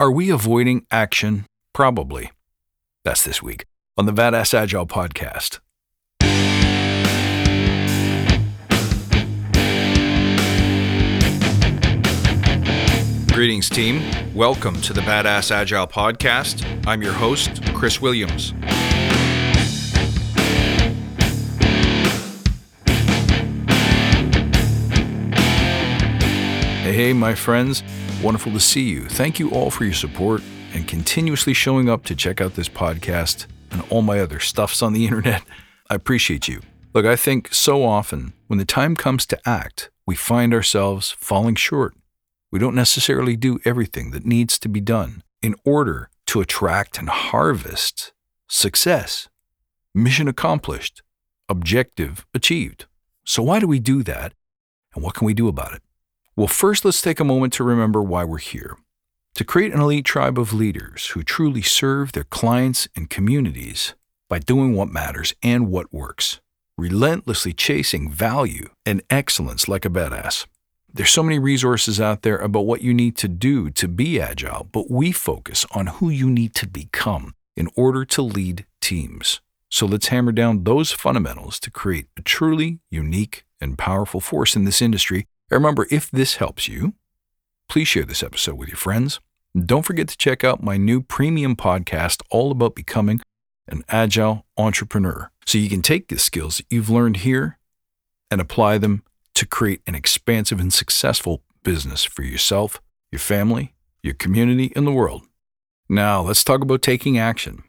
Are 0.00 0.10
we 0.10 0.28
avoiding 0.28 0.86
action? 0.90 1.46
Probably. 1.72 2.32
That's 3.04 3.22
this 3.22 3.40
week 3.40 3.64
on 3.96 4.06
the 4.06 4.12
Badass 4.12 4.52
Agile 4.52 4.88
podcast. 4.88 5.60
Greetings, 13.32 13.70
team. 13.70 14.02
Welcome 14.34 14.80
to 14.80 14.92
the 14.92 15.00
Badass 15.02 15.52
Agile 15.52 15.86
podcast. 15.86 16.64
I'm 16.88 17.00
your 17.00 17.12
host, 17.12 17.62
Chris 17.72 18.00
Williams. 18.00 18.52
Hey, 27.04 27.12
my 27.12 27.34
friends. 27.34 27.82
Wonderful 28.22 28.52
to 28.52 28.58
see 28.58 28.88
you. 28.88 29.04
Thank 29.04 29.38
you 29.38 29.50
all 29.50 29.70
for 29.70 29.84
your 29.84 29.92
support 29.92 30.40
and 30.72 30.88
continuously 30.88 31.52
showing 31.52 31.86
up 31.90 32.02
to 32.06 32.16
check 32.16 32.40
out 32.40 32.54
this 32.54 32.70
podcast 32.70 33.44
and 33.72 33.82
all 33.90 34.00
my 34.00 34.20
other 34.20 34.40
stuffs 34.40 34.80
on 34.80 34.94
the 34.94 35.04
internet. 35.08 35.42
I 35.90 35.96
appreciate 35.96 36.48
you. 36.48 36.62
Look, 36.94 37.04
I 37.04 37.14
think 37.14 37.52
so 37.52 37.84
often 37.84 38.32
when 38.46 38.58
the 38.58 38.64
time 38.64 38.96
comes 38.96 39.26
to 39.26 39.38
act, 39.46 39.90
we 40.06 40.14
find 40.14 40.54
ourselves 40.54 41.10
falling 41.10 41.56
short. 41.56 41.94
We 42.50 42.58
don't 42.58 42.74
necessarily 42.74 43.36
do 43.36 43.60
everything 43.66 44.12
that 44.12 44.24
needs 44.24 44.58
to 44.60 44.68
be 44.70 44.80
done 44.80 45.22
in 45.42 45.56
order 45.62 46.08
to 46.28 46.40
attract 46.40 46.98
and 46.98 47.10
harvest 47.10 48.14
success, 48.48 49.28
mission 49.94 50.26
accomplished, 50.26 51.02
objective 51.50 52.24
achieved. 52.32 52.86
So, 53.26 53.42
why 53.42 53.60
do 53.60 53.68
we 53.68 53.78
do 53.78 54.02
that? 54.04 54.32
And 54.94 55.04
what 55.04 55.12
can 55.12 55.26
we 55.26 55.34
do 55.34 55.48
about 55.48 55.74
it? 55.74 55.82
Well, 56.36 56.48
first, 56.48 56.84
let's 56.84 57.00
take 57.00 57.20
a 57.20 57.24
moment 57.24 57.52
to 57.54 57.64
remember 57.64 58.02
why 58.02 58.24
we're 58.24 58.38
here 58.38 58.76
to 59.36 59.44
create 59.44 59.72
an 59.72 59.80
elite 59.80 60.04
tribe 60.04 60.38
of 60.38 60.52
leaders 60.52 61.08
who 61.08 61.22
truly 61.22 61.62
serve 61.62 62.12
their 62.12 62.24
clients 62.24 62.88
and 62.96 63.10
communities 63.10 63.94
by 64.28 64.38
doing 64.38 64.74
what 64.74 64.88
matters 64.88 65.34
and 65.42 65.70
what 65.70 65.92
works, 65.92 66.40
relentlessly 66.78 67.52
chasing 67.52 68.10
value 68.10 68.68
and 68.86 69.02
excellence 69.10 69.68
like 69.68 69.84
a 69.84 69.90
badass. 69.90 70.46
There's 70.92 71.10
so 71.10 71.22
many 71.24 71.38
resources 71.38 72.00
out 72.00 72.22
there 72.22 72.38
about 72.38 72.66
what 72.66 72.80
you 72.80 72.94
need 72.94 73.16
to 73.18 73.28
do 73.28 73.70
to 73.70 73.88
be 73.88 74.20
agile, 74.20 74.68
but 74.70 74.90
we 74.90 75.10
focus 75.10 75.66
on 75.72 75.86
who 75.86 76.10
you 76.10 76.30
need 76.30 76.54
to 76.56 76.68
become 76.68 77.34
in 77.56 77.68
order 77.76 78.04
to 78.04 78.22
lead 78.22 78.66
teams. 78.80 79.40
So 79.68 79.86
let's 79.86 80.08
hammer 80.08 80.32
down 80.32 80.62
those 80.62 80.92
fundamentals 80.92 81.58
to 81.60 81.70
create 81.70 82.06
a 82.16 82.22
truly 82.22 82.78
unique 82.90 83.44
and 83.60 83.78
powerful 83.78 84.20
force 84.20 84.54
in 84.54 84.64
this 84.64 84.80
industry 84.80 85.26
Remember, 85.50 85.86
if 85.90 86.10
this 86.10 86.36
helps 86.36 86.68
you, 86.68 86.94
please 87.68 87.88
share 87.88 88.04
this 88.04 88.22
episode 88.22 88.56
with 88.56 88.68
your 88.68 88.76
friends. 88.76 89.20
Don't 89.58 89.84
forget 89.84 90.08
to 90.08 90.16
check 90.16 90.42
out 90.42 90.62
my 90.62 90.76
new 90.76 91.02
premium 91.02 91.54
podcast 91.54 92.22
all 92.30 92.50
about 92.50 92.74
becoming 92.74 93.20
an 93.68 93.82
agile 93.88 94.46
entrepreneur 94.56 95.30
so 95.46 95.58
you 95.58 95.68
can 95.68 95.82
take 95.82 96.08
the 96.08 96.18
skills 96.18 96.58
that 96.58 96.66
you've 96.70 96.90
learned 96.90 97.18
here 97.18 97.58
and 98.30 98.40
apply 98.40 98.78
them 98.78 99.02
to 99.34 99.46
create 99.46 99.82
an 99.86 99.94
expansive 99.94 100.60
and 100.60 100.72
successful 100.72 101.42
business 101.62 102.04
for 102.04 102.22
yourself, 102.22 102.80
your 103.12 103.20
family, 103.20 103.74
your 104.02 104.14
community, 104.14 104.72
and 104.74 104.86
the 104.86 104.92
world. 104.92 105.22
Now, 105.88 106.22
let's 106.22 106.44
talk 106.44 106.62
about 106.62 106.82
taking 106.82 107.18
action. 107.18 107.62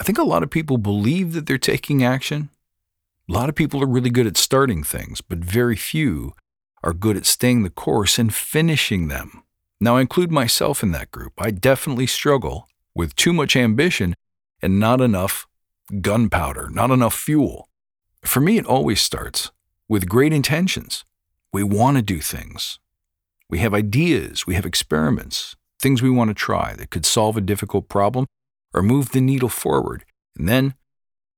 I 0.00 0.04
think 0.04 0.18
a 0.18 0.24
lot 0.24 0.42
of 0.42 0.50
people 0.50 0.78
believe 0.78 1.32
that 1.32 1.46
they're 1.46 1.58
taking 1.58 2.04
action. 2.04 2.50
A 3.28 3.32
lot 3.32 3.48
of 3.48 3.54
people 3.54 3.82
are 3.82 3.86
really 3.86 4.10
good 4.10 4.26
at 4.26 4.36
starting 4.36 4.82
things, 4.82 5.20
but 5.20 5.38
very 5.38 5.76
few 5.76 6.34
are 6.82 6.92
good 6.92 7.16
at 7.16 7.26
staying 7.26 7.62
the 7.62 7.70
course 7.70 8.18
and 8.18 8.34
finishing 8.34 9.08
them. 9.08 9.42
Now, 9.80 9.96
I 9.96 10.00
include 10.02 10.30
myself 10.30 10.82
in 10.82 10.92
that 10.92 11.10
group. 11.10 11.32
I 11.38 11.50
definitely 11.50 12.06
struggle 12.06 12.68
with 12.94 13.16
too 13.16 13.32
much 13.32 13.56
ambition 13.56 14.14
and 14.60 14.78
not 14.78 15.00
enough 15.00 15.46
gunpowder, 16.00 16.68
not 16.70 16.90
enough 16.90 17.14
fuel. 17.14 17.68
For 18.22 18.40
me, 18.40 18.58
it 18.58 18.66
always 18.66 19.00
starts 19.00 19.50
with 19.88 20.08
great 20.08 20.32
intentions. 20.32 21.04
We 21.52 21.62
want 21.62 21.96
to 21.96 22.02
do 22.02 22.20
things. 22.20 22.78
We 23.48 23.58
have 23.58 23.74
ideas, 23.74 24.46
we 24.46 24.54
have 24.54 24.66
experiments, 24.66 25.56
things 25.80 26.02
we 26.02 26.10
want 26.10 26.28
to 26.28 26.34
try 26.34 26.74
that 26.74 26.90
could 26.90 27.04
solve 27.04 27.36
a 27.36 27.40
difficult 27.40 27.88
problem 27.88 28.26
or 28.72 28.82
move 28.82 29.10
the 29.10 29.20
needle 29.20 29.48
forward. 29.48 30.04
And 30.38 30.48
then 30.48 30.74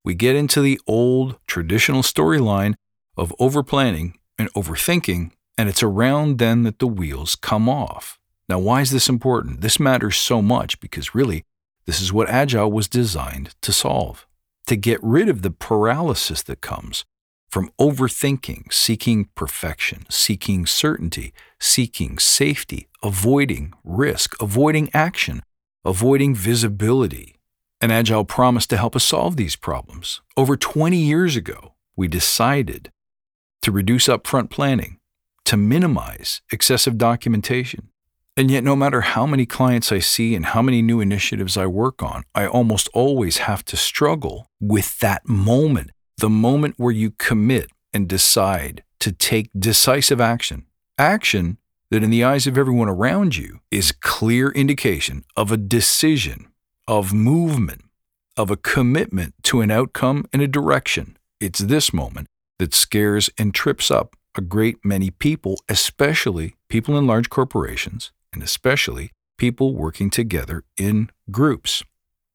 we 0.05 0.15
get 0.15 0.37
into 0.37 0.61
the 0.61 0.81
old 0.87 1.39
traditional 1.47 2.03
storyline 2.03 2.75
of 3.17 3.33
overplanning 3.41 4.15
and 4.43 4.53
overthinking, 4.55 5.31
and 5.57 5.69
it's 5.69 5.83
around 5.83 6.39
then 6.39 6.65
that 6.65 6.81
the 6.81 6.87
wheels 6.87 7.37
come 7.37 7.69
off. 7.69 8.19
Now, 8.49 8.59
why 8.59 8.81
is 8.81 8.91
this 8.91 9.09
important? 9.09 9.61
This 9.61 9.79
matters 9.79 10.17
so 10.17 10.43
much 10.43 10.81
because 10.81 11.15
really, 11.15 11.45
this 11.87 12.01
is 12.01 12.13
what 12.13 12.29
Agile 12.29 12.71
was 12.71 12.89
designed 12.89 13.55
to 13.63 13.73
solve 13.73 14.27
to 14.67 14.77
get 14.77 15.03
rid 15.03 15.29
of 15.29 15.43
the 15.43 15.51
paralysis 15.51 16.43
that 16.43 16.61
comes 16.61 17.05
from 17.51 17.71
overthinking, 17.79 18.73
seeking 18.73 19.29
perfection, 19.35 20.07
seeking 20.09 20.67
certainty, 20.67 21.33
seeking 21.61 22.19
safety, 22.19 22.89
avoiding 23.03 23.75
risk, 23.85 24.35
avoiding 24.41 24.91
action, 24.95 25.43
avoiding 25.85 26.35
visibility. 26.35 27.37
And 27.81 27.93
Agile 27.93 28.25
promised 28.25 28.71
to 28.71 28.77
help 28.77 28.97
us 28.97 29.05
solve 29.05 29.37
these 29.37 29.57
problems. 29.57 30.21
Over 30.37 30.57
20 30.57 30.97
years 30.97 31.37
ago, 31.37 31.75
we 31.97 32.09
decided 32.09 32.91
to 33.63 33.73
reduce 33.73 34.07
upfront 34.07 34.51
planning, 34.51 34.99
to 35.45 35.57
minimize 35.57 36.43
excessive 36.53 36.99
documentation. 36.99 37.89
And 38.37 38.51
yet, 38.51 38.65
no 38.65 38.75
matter 38.75 39.03
how 39.03 39.27
many 39.27 39.45
clients 39.45 39.93
I 39.93 39.99
see 39.99 40.35
and 40.35 40.47
how 40.47 40.63
many 40.63 40.81
new 40.81 41.01
initiatives 41.01 41.57
I 41.57 41.67
work 41.67 42.03
on, 42.03 42.25
I 42.35 42.47
almost 42.47 42.89
always 42.95 43.39
have 43.39 43.65
to 43.67 43.77
struggle 43.77 44.47
with 44.59 44.99
that 45.01 45.29
moment, 45.29 45.91
the 46.17 46.31
moment 46.31 46.75
where 46.79 46.93
you 46.93 47.11
commit 47.11 47.71
and 47.93 48.09
decide 48.09 48.85
to 49.01 49.13
take 49.13 49.51
decisive 49.57 50.21
action. 50.21 50.65
Action 50.97 51.59
that, 51.91 52.03
in 52.03 52.11
the 52.11 52.25
eyes 52.25 52.47
of 52.47 52.57
everyone 52.57 52.89
around 52.89 53.37
you, 53.37 53.61
is 53.71 53.93
clear 53.93 54.49
indication 54.53 55.25
of 55.37 55.53
a 55.53 55.59
decision, 55.59 56.51
of 56.89 57.13
movement, 57.13 57.83
of 58.37 58.51
a 58.51 58.57
commitment 58.57 59.35
to 59.43 59.61
an 59.61 59.71
outcome 59.71 60.25
and 60.33 60.41
a 60.41 60.49
direction. 60.49 61.19
It's 61.39 61.59
this 61.59 61.93
moment 61.93 62.29
that 62.63 62.73
scares 62.73 63.29
and 63.37 63.53
trips 63.53 63.91
up 63.91 64.15
a 64.37 64.41
great 64.41 64.85
many 64.85 65.11
people, 65.11 65.61
especially 65.69 66.55
people 66.69 66.97
in 66.97 67.09
large 67.09 67.29
corporations, 67.29 68.13
and 68.33 68.41
especially 68.41 69.11
people 69.37 69.75
working 69.75 70.11
together 70.11 70.63
in 70.79 71.11
groups. 71.33 71.83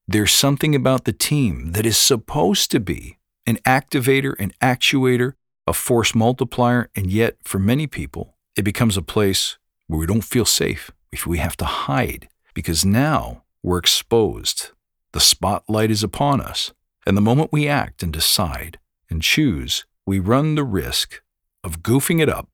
There's 0.05 0.33
something 0.33 0.75
about 0.75 1.05
the 1.05 1.13
team 1.13 1.71
that 1.71 1.85
is 1.85 1.97
supposed 1.97 2.71
to 2.71 2.81
be 2.81 3.17
an 3.45 3.55
activator, 3.65 4.33
an 4.38 4.51
actuator, 4.61 5.35
a 5.65 5.71
force 5.71 6.13
multiplier, 6.13 6.89
and 6.94 7.09
yet 7.09 7.38
for 7.45 7.57
many 7.57 7.88
people, 7.88 8.35
it 8.57 8.63
becomes 8.63 8.97
a 8.97 9.01
place 9.01 9.57
where 9.88 10.01
we 10.01 10.05
don't 10.05 10.25
feel 10.25 10.44
safe, 10.44 10.91
if 11.09 11.25
we 11.25 11.38
have 11.38 11.55
to 11.55 11.65
hide, 11.65 12.27
because 12.53 12.83
now 12.83 13.44
we're 13.63 13.77
exposed. 13.77 14.71
The 15.13 15.21
spotlight 15.21 15.89
is 15.89 16.03
upon 16.03 16.41
us. 16.41 16.73
And 17.05 17.15
the 17.15 17.21
moment 17.21 17.53
we 17.53 17.69
act 17.69 18.03
and 18.03 18.11
decide 18.11 18.77
and 19.09 19.21
choose 19.21 19.85
we 20.07 20.19
run 20.19 20.56
the 20.56 20.63
risk 20.63 21.22
of 21.66 21.84
goofing 21.84 22.22
it 22.22 22.29
up, 22.29 22.47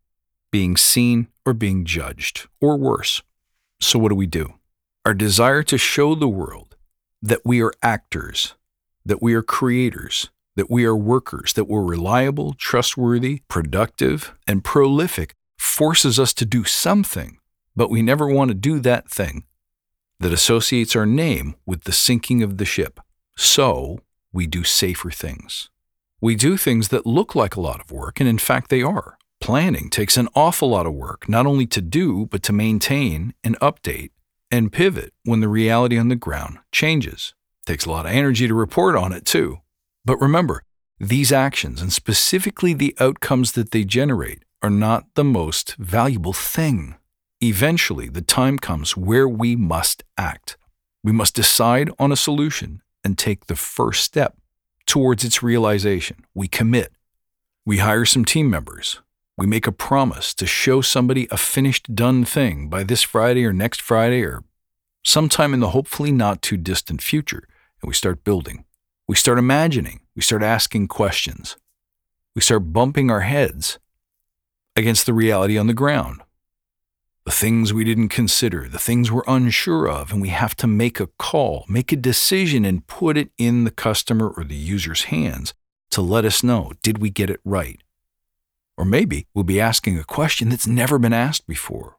being 0.52 0.76
seen, 0.76 1.28
or 1.46 1.54
being 1.54 1.86
judged, 1.86 2.48
or 2.60 2.78
worse. 2.78 3.22
So, 3.80 4.00
what 4.00 4.10
do 4.10 4.16
we 4.16 4.26
do? 4.26 4.56
Our 5.06 5.14
desire 5.14 5.62
to 5.64 5.78
show 5.78 6.16
the 6.16 6.28
world 6.28 6.76
that 7.22 7.42
we 7.46 7.62
are 7.62 7.72
actors, 7.84 8.56
that 9.06 9.22
we 9.22 9.36
are 9.36 9.44
creators, 9.44 10.32
that 10.56 10.72
we 10.72 10.84
are 10.84 10.96
workers, 10.96 11.54
that 11.54 11.66
we're 11.66 11.84
reliable, 11.84 12.54
trustworthy, 12.54 13.44
productive, 13.48 14.34
and 14.48 14.64
prolific 14.64 15.36
forces 15.56 16.20
us 16.20 16.34
to 16.34 16.46
do 16.46 16.64
something, 16.64 17.38
but 17.76 17.92
we 17.92 18.02
never 18.02 18.28
want 18.28 18.50
to 18.50 18.56
do 18.56 18.80
that 18.80 19.10
thing 19.12 19.44
that 20.20 20.34
associates 20.34 20.96
our 20.96 21.06
name 21.06 21.54
with 21.68 21.84
the 21.84 21.92
sinking 21.92 22.42
of 22.42 22.58
the 22.58 22.66
ship. 22.66 23.00
So, 23.38 24.00
we 24.32 24.48
do 24.48 24.64
safer 24.64 25.12
things. 25.12 25.70
We 26.24 26.36
do 26.36 26.56
things 26.56 26.88
that 26.88 27.06
look 27.06 27.36
like 27.36 27.58
a 27.58 27.60
lot 27.60 27.82
of 27.82 27.92
work, 27.92 28.22
and 28.22 28.30
in 28.30 28.38
fact, 28.38 28.70
they 28.70 28.82
are. 28.82 29.18
Planning 29.42 29.90
takes 29.90 30.16
an 30.16 30.30
awful 30.34 30.70
lot 30.70 30.86
of 30.86 30.94
work, 30.94 31.28
not 31.28 31.46
only 31.46 31.66
to 31.66 31.82
do, 31.82 32.28
but 32.28 32.42
to 32.44 32.54
maintain 32.54 33.34
and 33.44 33.60
update 33.60 34.12
and 34.50 34.72
pivot 34.72 35.12
when 35.26 35.42
the 35.42 35.50
reality 35.50 35.98
on 35.98 36.08
the 36.08 36.16
ground 36.16 36.60
changes. 36.72 37.34
Takes 37.66 37.86
a 37.86 37.92
lot 37.92 38.06
of 38.06 38.14
energy 38.14 38.48
to 38.48 38.54
report 38.54 38.96
on 38.96 39.12
it, 39.12 39.26
too. 39.26 39.58
But 40.06 40.16
remember, 40.22 40.64
these 40.98 41.34
actions, 41.34 41.82
and 41.82 41.92
specifically 41.92 42.74
the 42.74 42.96
outcomes 43.02 43.52
that 43.52 43.72
they 43.72 43.84
generate, 43.84 44.46
are 44.62 44.70
not 44.70 45.04
the 45.16 45.26
most 45.26 45.76
valuable 45.76 46.32
thing. 46.32 46.96
Eventually, 47.42 48.08
the 48.08 48.22
time 48.22 48.58
comes 48.58 48.96
where 48.96 49.28
we 49.28 49.58
must 49.58 50.06
act. 50.18 50.56
We 51.04 51.12
must 51.12 51.36
decide 51.36 51.90
on 52.00 52.14
a 52.14 52.16
solution 52.16 52.82
and 53.04 53.18
take 53.18 53.48
the 53.48 53.58
first 53.58 54.06
step 54.06 54.38
towards 54.94 55.24
its 55.24 55.42
realization. 55.42 56.24
We 56.36 56.48
commit. 56.48 56.94
We 57.66 57.80
hire 57.80 58.06
some 58.06 58.24
team 58.24 58.48
members. 58.48 59.02
We 59.36 59.48
make 59.48 59.66
a 59.66 59.72
promise 59.72 60.36
to 60.36 60.46
show 60.46 60.82
somebody 60.82 61.28
a 61.32 61.38
finished, 61.38 61.96
done 61.96 62.26
thing 62.26 62.70
by 62.70 62.84
this 62.84 63.02
Friday 63.02 63.44
or 63.44 63.54
next 63.54 63.82
Friday 63.82 64.22
or 64.22 64.44
sometime 65.04 65.52
in 65.52 65.62
the 65.62 65.72
hopefully 65.72 66.12
not 66.12 66.44
too 66.44 66.58
distant 66.58 67.02
future, 67.02 67.48
and 67.82 67.88
we 67.88 67.96
start 67.96 68.24
building. 68.24 68.66
We 69.08 69.16
start 69.16 69.40
imagining. 69.40 70.02
We 70.16 70.22
start 70.22 70.44
asking 70.44 70.90
questions. 70.90 71.58
We 72.36 72.44
start 72.44 72.72
bumping 72.72 73.10
our 73.10 73.22
heads 73.22 73.80
against 74.76 75.08
the 75.08 75.14
reality 75.14 75.58
on 75.58 75.66
the 75.66 75.74
ground. 75.74 76.22
The 77.26 77.32
things 77.32 77.74
we 77.74 77.86
didn't 77.86 78.10
consider, 78.10 78.68
the 78.68 78.80
things 78.80 79.10
we're 79.10 79.24
unsure 79.28 79.88
of, 79.88 80.12
and 80.12 80.22
we 80.22 80.30
have 80.30 80.56
to 80.58 80.68
make 80.68 81.00
a 81.00 81.08
call, 81.18 81.66
make 81.70 81.94
a 81.94 81.96
decision, 81.96 82.66
and 82.66 82.86
put 82.86 83.18
it 83.18 83.32
in 83.38 83.64
the 83.64 83.72
customer 83.72 84.28
or 84.30 84.44
the 84.44 84.56
user's 84.56 85.04
hands 85.06 85.54
to 85.92 86.02
let 86.02 86.26
us 86.26 86.44
know 86.44 86.72
did 86.82 86.98
we 86.98 87.10
get 87.10 87.30
it 87.30 87.40
right? 87.46 87.82
Or 88.78 88.84
maybe 88.84 89.28
we'll 89.34 89.44
be 89.44 89.62
asking 89.62 89.98
a 89.98 90.04
question 90.04 90.50
that's 90.50 90.68
never 90.68 91.00
been 91.00 91.14
asked 91.14 91.48
before. 91.48 91.98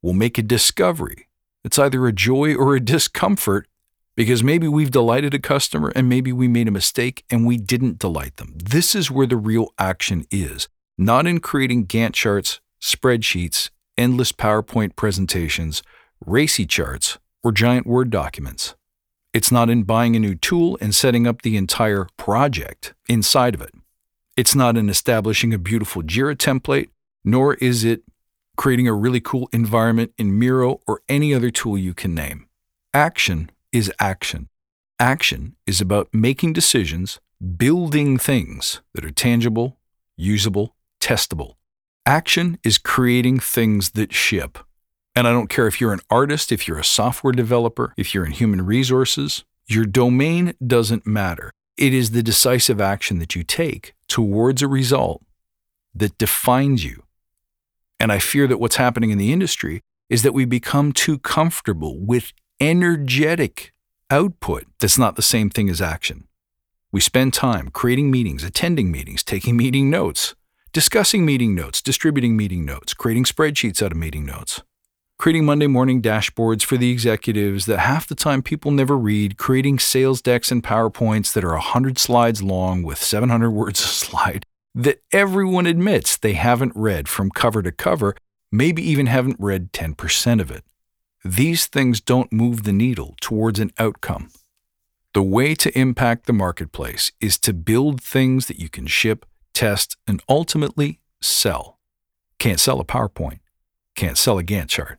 We'll 0.00 0.12
make 0.12 0.38
a 0.38 0.42
discovery. 0.42 1.28
It's 1.64 1.78
either 1.78 2.06
a 2.06 2.12
joy 2.12 2.54
or 2.54 2.76
a 2.76 2.80
discomfort 2.80 3.66
because 4.14 4.44
maybe 4.44 4.68
we've 4.68 4.90
delighted 4.90 5.32
a 5.32 5.38
customer 5.38 5.92
and 5.96 6.08
maybe 6.08 6.32
we 6.32 6.46
made 6.46 6.68
a 6.68 6.72
mistake 6.72 7.24
and 7.30 7.46
we 7.46 7.56
didn't 7.56 7.98
delight 7.98 8.36
them. 8.36 8.54
This 8.56 8.94
is 8.94 9.10
where 9.10 9.26
the 9.26 9.36
real 9.36 9.72
action 9.78 10.26
is, 10.30 10.68
not 10.98 11.26
in 11.26 11.40
creating 11.40 11.86
Gantt 11.86 12.12
charts, 12.12 12.60
spreadsheets, 12.80 13.70
endless 13.96 14.32
PowerPoint 14.32 14.96
presentations, 14.96 15.82
RACI 16.26 16.68
charts, 16.68 17.18
or 17.42 17.52
giant 17.52 17.86
Word 17.86 18.10
documents. 18.10 18.74
It's 19.32 19.50
not 19.50 19.70
in 19.70 19.84
buying 19.84 20.14
a 20.14 20.20
new 20.20 20.34
tool 20.34 20.76
and 20.80 20.94
setting 20.94 21.26
up 21.26 21.42
the 21.42 21.56
entire 21.56 22.06
project 22.16 22.94
inside 23.08 23.54
of 23.54 23.62
it. 23.62 23.74
It's 24.36 24.54
not 24.54 24.76
in 24.76 24.88
establishing 24.88 25.52
a 25.52 25.58
beautiful 25.58 26.02
Jira 26.02 26.36
template, 26.36 26.88
nor 27.24 27.54
is 27.54 27.84
it 27.84 28.02
creating 28.56 28.88
a 28.88 28.92
really 28.92 29.20
cool 29.20 29.48
environment 29.52 30.12
in 30.18 30.38
Miro 30.38 30.80
or 30.86 31.00
any 31.08 31.34
other 31.34 31.50
tool 31.50 31.78
you 31.78 31.94
can 31.94 32.14
name. 32.14 32.46
Action 32.92 33.50
is 33.72 33.90
action. 33.98 34.48
Action 34.98 35.56
is 35.66 35.80
about 35.80 36.08
making 36.12 36.52
decisions, 36.52 37.18
building 37.56 38.18
things 38.18 38.82
that 38.94 39.04
are 39.04 39.10
tangible, 39.10 39.78
usable, 40.16 40.76
testable. 41.00 41.54
Action 42.06 42.58
is 42.64 42.78
creating 42.78 43.38
things 43.38 43.90
that 43.90 44.12
ship. 44.12 44.58
And 45.14 45.28
I 45.28 45.30
don't 45.30 45.48
care 45.48 45.68
if 45.68 45.80
you're 45.80 45.92
an 45.92 46.00
artist, 46.10 46.50
if 46.50 46.66
you're 46.66 46.80
a 46.80 46.84
software 46.84 47.32
developer, 47.32 47.94
if 47.96 48.12
you're 48.12 48.26
in 48.26 48.32
human 48.32 48.66
resources, 48.66 49.44
your 49.68 49.84
domain 49.84 50.54
doesn't 50.66 51.06
matter. 51.06 51.52
It 51.76 51.94
is 51.94 52.10
the 52.10 52.22
decisive 52.22 52.80
action 52.80 53.20
that 53.20 53.36
you 53.36 53.44
take 53.44 53.94
towards 54.08 54.62
a 54.62 54.68
result 54.68 55.22
that 55.94 56.18
defines 56.18 56.84
you. 56.84 57.04
And 58.00 58.10
I 58.10 58.18
fear 58.18 58.48
that 58.48 58.58
what's 58.58 58.76
happening 58.76 59.10
in 59.10 59.18
the 59.18 59.32
industry 59.32 59.80
is 60.08 60.22
that 60.22 60.34
we 60.34 60.44
become 60.44 60.92
too 60.92 61.18
comfortable 61.18 62.00
with 62.00 62.32
energetic 62.58 63.72
output 64.10 64.64
that's 64.80 64.98
not 64.98 65.14
the 65.14 65.22
same 65.22 65.50
thing 65.50 65.70
as 65.70 65.80
action. 65.80 66.26
We 66.90 67.00
spend 67.00 67.32
time 67.32 67.70
creating 67.70 68.10
meetings, 68.10 68.42
attending 68.42 68.90
meetings, 68.90 69.22
taking 69.22 69.56
meeting 69.56 69.88
notes, 69.88 70.34
discussing 70.72 71.24
meeting 71.24 71.54
notes, 71.54 71.80
distributing 71.80 72.36
meeting 72.36 72.64
notes, 72.64 72.94
creating 72.94 73.24
spreadsheets 73.24 73.82
out 73.82 73.92
of 73.92 73.98
meeting 73.98 74.26
notes 74.26 74.62
creating 75.22 75.44
Monday 75.44 75.68
morning 75.68 76.02
dashboards 76.02 76.64
for 76.64 76.76
the 76.76 76.90
executives 76.90 77.66
that 77.66 77.78
half 77.78 78.08
the 78.08 78.14
time 78.16 78.42
people 78.42 78.72
never 78.72 78.98
read, 78.98 79.38
creating 79.38 79.78
sales 79.78 80.20
decks 80.20 80.50
and 80.50 80.64
PowerPoints 80.64 81.32
that 81.32 81.44
are 81.44 81.52
100 81.52 81.96
slides 81.96 82.42
long 82.42 82.82
with 82.82 82.98
700 82.98 83.48
words 83.52 83.78
a 83.78 83.84
slide 83.84 84.44
that 84.74 85.00
everyone 85.12 85.64
admits 85.66 86.16
they 86.16 86.32
haven't 86.32 86.72
read 86.74 87.08
from 87.08 87.30
cover 87.30 87.62
to 87.62 87.70
cover, 87.70 88.16
maybe 88.50 88.82
even 88.82 89.06
haven't 89.06 89.36
read 89.38 89.72
10% 89.72 90.40
of 90.40 90.50
it. 90.50 90.64
These 91.24 91.66
things 91.66 92.00
don't 92.00 92.32
move 92.32 92.64
the 92.64 92.72
needle 92.72 93.14
towards 93.20 93.60
an 93.60 93.70
outcome. 93.78 94.32
The 95.14 95.22
way 95.22 95.54
to 95.54 95.78
impact 95.78 96.26
the 96.26 96.32
marketplace 96.32 97.12
is 97.20 97.38
to 97.40 97.52
build 97.52 98.02
things 98.02 98.46
that 98.46 98.58
you 98.58 98.68
can 98.68 98.88
ship, 98.88 99.24
test, 99.54 99.96
and 100.06 100.22
ultimately 100.28 101.00
sell. 101.20 101.78
Can't 102.38 102.60
sell 102.60 102.80
a 102.80 102.84
PowerPoint. 102.84 103.40
Can't 103.94 104.18
sell 104.18 104.38
a 104.38 104.44
Gantt 104.44 104.68
chart. 104.68 104.98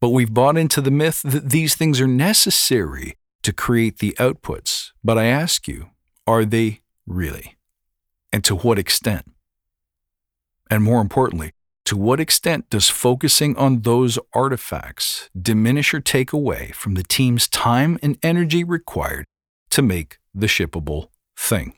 But 0.00 0.10
we've 0.10 0.32
bought 0.32 0.56
into 0.56 0.80
the 0.80 0.90
myth 0.90 1.22
that 1.24 1.50
these 1.50 1.74
things 1.74 2.00
are 2.00 2.06
necessary 2.06 3.16
to 3.42 3.52
create 3.52 3.98
the 3.98 4.16
outputs. 4.18 4.92
But 5.04 5.18
I 5.18 5.26
ask 5.26 5.68
you, 5.68 5.90
are 6.26 6.44
they 6.44 6.80
really? 7.06 7.56
And 8.32 8.42
to 8.44 8.56
what 8.56 8.78
extent? 8.78 9.30
And 10.70 10.82
more 10.82 11.00
importantly, 11.00 11.52
to 11.86 11.96
what 11.96 12.20
extent 12.20 12.70
does 12.70 12.88
focusing 12.88 13.56
on 13.56 13.80
those 13.80 14.18
artifacts 14.32 15.28
diminish 15.40 15.92
or 15.92 16.00
take 16.00 16.32
away 16.32 16.70
from 16.72 16.94
the 16.94 17.02
team's 17.02 17.48
time 17.48 17.98
and 18.02 18.16
energy 18.22 18.62
required 18.62 19.24
to 19.70 19.82
make 19.82 20.18
the 20.32 20.46
shippable 20.46 21.08
thing? 21.36 21.74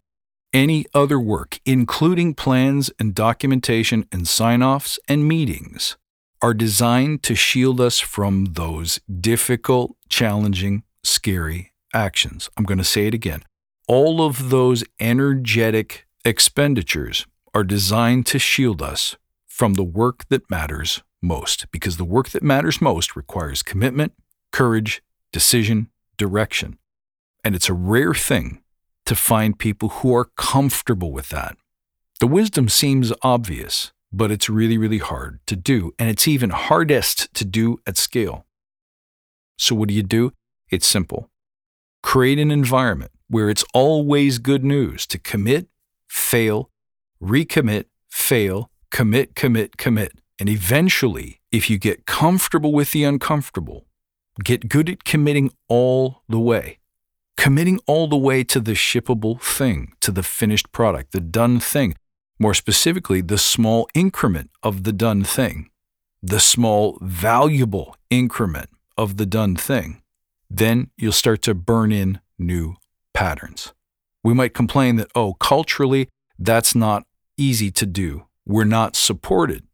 Any 0.52 0.84
other 0.92 1.18
work, 1.18 1.60
including 1.64 2.34
plans 2.34 2.90
and 2.98 3.14
documentation 3.14 4.06
and 4.12 4.28
sign 4.28 4.62
offs 4.62 4.98
and 5.08 5.26
meetings, 5.26 5.96
are 6.42 6.52
designed 6.52 7.22
to 7.22 7.34
shield 7.34 7.80
us 7.80 8.00
from 8.00 8.52
those 8.52 9.00
difficult, 9.20 9.96
challenging, 10.10 10.82
scary 11.02 11.72
actions. 11.94 12.50
I'm 12.56 12.64
going 12.64 12.78
to 12.78 12.84
say 12.84 13.06
it 13.06 13.14
again. 13.14 13.42
All 13.88 14.20
of 14.20 14.50
those 14.50 14.84
energetic 15.00 16.06
expenditures 16.24 17.26
are 17.54 17.64
designed 17.64 18.26
to 18.26 18.38
shield 18.38 18.82
us 18.82 19.16
from 19.46 19.74
the 19.74 19.84
work 19.84 20.28
that 20.28 20.50
matters 20.50 21.02
most, 21.22 21.70
because 21.70 21.96
the 21.96 22.04
work 22.04 22.28
that 22.30 22.42
matters 22.42 22.80
most 22.80 23.16
requires 23.16 23.62
commitment, 23.62 24.12
courage, 24.50 25.02
decision, 25.32 25.88
direction. 26.18 26.78
And 27.42 27.54
it's 27.54 27.68
a 27.68 27.74
rare 27.74 28.14
thing 28.14 28.61
to 29.06 29.14
find 29.14 29.58
people 29.58 29.88
who 29.88 30.14
are 30.14 30.30
comfortable 30.36 31.12
with 31.12 31.28
that. 31.30 31.56
The 32.20 32.26
wisdom 32.26 32.68
seems 32.68 33.12
obvious, 33.22 33.92
but 34.12 34.30
it's 34.30 34.48
really, 34.48 34.78
really 34.78 34.98
hard 34.98 35.40
to 35.46 35.56
do. 35.56 35.92
And 35.98 36.08
it's 36.08 36.28
even 36.28 36.50
hardest 36.50 37.32
to 37.34 37.44
do 37.44 37.78
at 37.86 37.96
scale. 37.96 38.46
So, 39.58 39.74
what 39.74 39.88
do 39.88 39.94
you 39.94 40.02
do? 40.02 40.32
It's 40.70 40.86
simple 40.86 41.30
create 42.02 42.38
an 42.38 42.50
environment 42.50 43.12
where 43.28 43.48
it's 43.48 43.64
always 43.72 44.38
good 44.38 44.64
news 44.64 45.06
to 45.06 45.18
commit, 45.18 45.68
fail, 46.08 46.70
recommit, 47.22 47.86
fail, 48.10 48.70
commit, 48.90 49.34
commit, 49.34 49.76
commit. 49.76 50.12
And 50.38 50.48
eventually, 50.48 51.40
if 51.50 51.70
you 51.70 51.78
get 51.78 52.04
comfortable 52.04 52.72
with 52.72 52.90
the 52.90 53.04
uncomfortable, 53.04 53.86
get 54.42 54.68
good 54.68 54.90
at 54.90 55.04
committing 55.04 55.50
all 55.68 56.22
the 56.28 56.40
way. 56.40 56.78
Committing 57.36 57.80
all 57.86 58.06
the 58.06 58.16
way 58.16 58.44
to 58.44 58.60
the 58.60 58.72
shippable 58.72 59.40
thing, 59.40 59.94
to 60.00 60.10
the 60.10 60.22
finished 60.22 60.70
product, 60.72 61.12
the 61.12 61.20
done 61.20 61.58
thing, 61.58 61.94
more 62.38 62.54
specifically, 62.54 63.20
the 63.20 63.38
small 63.38 63.88
increment 63.94 64.50
of 64.62 64.84
the 64.84 64.92
done 64.92 65.24
thing, 65.24 65.70
the 66.22 66.40
small 66.40 66.98
valuable 67.00 67.96
increment 68.10 68.70
of 68.96 69.16
the 69.16 69.26
done 69.26 69.56
thing, 69.56 70.02
then 70.50 70.90
you'll 70.96 71.12
start 71.12 71.42
to 71.42 71.54
burn 71.54 71.92
in 71.92 72.20
new 72.38 72.74
patterns. 73.14 73.72
We 74.22 74.34
might 74.34 74.54
complain 74.54 74.96
that, 74.96 75.10
oh, 75.14 75.34
culturally, 75.34 76.08
that's 76.38 76.74
not 76.74 77.04
easy 77.36 77.70
to 77.72 77.86
do. 77.86 78.26
We're 78.46 78.64
not 78.64 78.96
supported. 78.96 79.64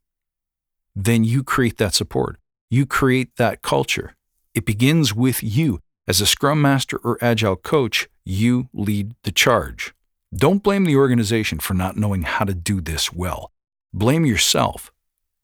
Then 0.95 1.25
you 1.25 1.43
create 1.43 1.79
that 1.79 1.95
support. 1.95 2.39
You 2.71 2.87
create 2.87 3.37
that 3.37 3.63
culture. 3.63 4.15
It 4.55 4.65
begins 4.65 5.15
with 5.15 5.43
you. 5.43 5.81
As 6.09 6.23
a 6.23 6.27
scrum 6.27 6.63
master 6.63 6.97
or 7.05 7.19
agile 7.21 7.55
coach, 7.55 8.09
you 8.25 8.71
lead 8.73 9.15
the 9.25 9.31
charge. 9.31 9.93
Don't 10.35 10.63
blame 10.63 10.87
the 10.87 10.97
organization 10.97 11.59
for 11.59 11.75
not 11.75 11.99
knowing 11.99 12.23
how 12.23 12.47
to 12.47 12.55
do 12.55 12.81
this 12.81 13.13
well. 13.13 13.53
Blame 13.93 14.25
yourself 14.25 14.91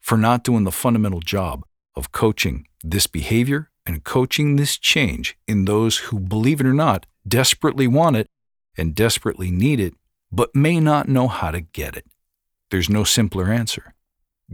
for 0.00 0.16
not 0.16 0.42
doing 0.42 0.64
the 0.64 0.73
fundamental 0.73 1.21
job 1.21 1.66
of 1.94 2.12
coaching 2.12 2.66
this 2.83 3.06
behavior 3.06 3.71
and 3.85 4.04
coaching 4.04 4.56
this 4.56 4.78
change 4.78 5.37
in 5.47 5.66
those 5.66 5.99
who, 5.99 6.18
believe 6.18 6.61
it 6.61 6.66
or 6.66 6.73
not, 6.73 7.04
desperately 7.28 7.87
want 7.87 8.16
it 8.16 8.30
and 8.78 8.94
desperately 8.94 9.50
need 9.50 9.78
it, 9.78 9.92
but 10.33 10.56
may 10.56 10.80
not 10.80 11.11
know 11.11 11.28
how 11.28 11.50
to 11.50 11.61
get 11.61 11.94
it. 11.94 12.06
There's 12.71 12.88
no 12.88 13.04
simpler 13.04 13.52
answer. 13.52 13.94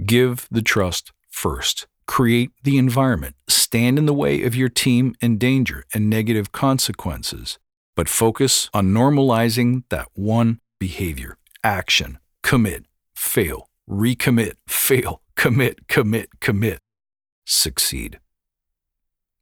Give 0.05 0.49
the 0.51 0.63
trust 0.63 1.13
first. 1.29 1.87
Create 2.17 2.51
the 2.65 2.77
environment. 2.77 3.37
Stand 3.49 3.99
in 3.99 4.07
the 4.07 4.21
way 4.23 4.43
of 4.43 4.55
your 4.55 4.69
team 4.69 5.15
and 5.23 5.39
danger 5.39 5.85
and 5.95 6.11
negative 6.11 6.53
consequences 6.53 7.59
but 8.01 8.09
focus 8.09 8.71
on 8.73 8.95
normalizing 8.95 9.83
that 9.91 10.09
one 10.15 10.59
behavior, 10.79 11.37
action, 11.63 12.19
commit, 12.43 12.87
fail, 13.15 13.69
recommit, 13.87 14.55
fail, 14.67 15.21
commit, 15.37 15.87
commit, 15.87 16.41
commit, 16.41 16.79
succeed. 17.45 18.19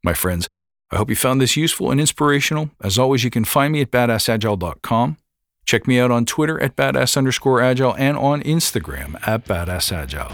My 0.03 0.13
friends, 0.13 0.49
I 0.91 0.97
hope 0.97 1.09
you 1.09 1.15
found 1.15 1.41
this 1.41 1.57
useful 1.57 1.93
and 1.93 2.01
inspirational. 2.01 2.71
As 2.83 2.99
always, 2.99 3.23
you 3.23 3.31
can 3.31 3.45
find 3.45 3.73
me 3.73 3.83
at 3.83 3.93
badassagile.com. 3.93 5.19
Check 5.65 5.87
me 5.87 6.01
out 6.01 6.11
on 6.11 6.25
Twitter 6.25 6.61
at 6.61 6.75
badass 6.75 7.17
underscore 7.17 7.61
agile 7.61 7.95
and 7.97 8.17
on 8.17 8.43
Instagram 8.43 9.17
at 9.25 9.45
badassagile. 9.45 10.33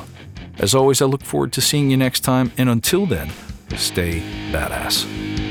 As 0.58 0.74
always, 0.74 1.02
I 1.02 1.06
look 1.06 1.22
forward 1.22 1.52
to 1.52 1.60
seeing 1.60 1.90
you 1.90 1.96
next 1.96 2.20
time, 2.20 2.52
and 2.56 2.68
until 2.68 3.06
then, 3.06 3.30
stay 3.76 4.20
badass. 4.52 5.43